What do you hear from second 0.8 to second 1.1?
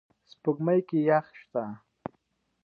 کې